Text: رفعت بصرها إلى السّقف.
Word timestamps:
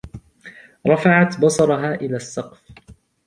رفعت 0.87 1.39
بصرها 1.41 1.95
إلى 1.95 2.15
السّقف. 2.15 2.61